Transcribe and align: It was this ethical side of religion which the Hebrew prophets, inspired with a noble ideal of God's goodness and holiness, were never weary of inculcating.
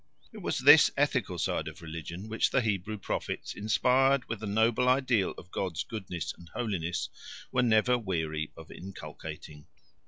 It 0.33 0.39
was 0.39 0.57
this 0.57 0.89
ethical 0.97 1.37
side 1.37 1.67
of 1.67 1.83
religion 1.83 2.27
which 2.27 2.49
the 2.49 2.61
Hebrew 2.63 2.97
prophets, 2.97 3.53
inspired 3.53 4.27
with 4.27 4.41
a 4.41 4.47
noble 4.47 4.89
ideal 4.89 5.35
of 5.37 5.51
God's 5.51 5.83
goodness 5.83 6.33
and 6.35 6.49
holiness, 6.49 7.09
were 7.51 7.61
never 7.61 7.99
weary 7.99 8.51
of 8.57 8.71
inculcating. 8.71 9.67